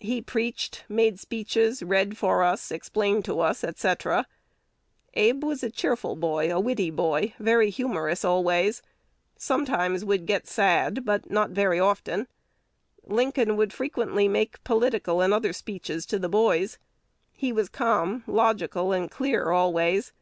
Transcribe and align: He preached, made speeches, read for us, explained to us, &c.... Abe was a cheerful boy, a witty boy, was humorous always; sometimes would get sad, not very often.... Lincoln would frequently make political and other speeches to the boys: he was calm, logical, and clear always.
He 0.00 0.22
preached, 0.22 0.86
made 0.88 1.20
speeches, 1.20 1.82
read 1.82 2.16
for 2.16 2.42
us, 2.42 2.70
explained 2.70 3.26
to 3.26 3.40
us, 3.40 3.62
&c.... 3.76 3.92
Abe 5.12 5.44
was 5.44 5.62
a 5.62 5.68
cheerful 5.70 6.16
boy, 6.16 6.50
a 6.50 6.58
witty 6.58 6.88
boy, 6.90 7.34
was 7.38 7.76
humorous 7.76 8.24
always; 8.24 8.80
sometimes 9.36 10.02
would 10.02 10.24
get 10.24 10.46
sad, 10.46 11.04
not 11.28 11.50
very 11.50 11.78
often.... 11.78 12.26
Lincoln 13.04 13.54
would 13.58 13.74
frequently 13.74 14.28
make 14.28 14.64
political 14.64 15.20
and 15.20 15.34
other 15.34 15.52
speeches 15.52 16.06
to 16.06 16.18
the 16.18 16.30
boys: 16.30 16.78
he 17.30 17.52
was 17.52 17.68
calm, 17.68 18.24
logical, 18.26 18.92
and 18.92 19.10
clear 19.10 19.50
always. 19.50 20.14